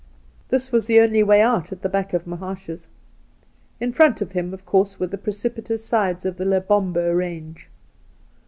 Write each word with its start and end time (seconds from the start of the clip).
This 0.49 0.71
was 0.71 0.87
the 0.87 0.99
only 0.99 1.21
way 1.21 1.41
out 1.41 1.71
at 1.71 1.83
the 1.83 1.87
back 1.87 2.11
of 2.15 2.25
Mahaash's. 2.25 2.87
In 3.79 3.91
front 3.91 4.19
of 4.19 4.31
him, 4.31 4.51
of 4.51 4.65
course, 4.65 4.99
were 4.99 5.05
the 5.05 5.15
precipitous 5.19 5.85
sides 5.85 6.25
of 6.25 6.37
the 6.37 6.43
Lebombo 6.45 7.13
Eange. 7.17 7.65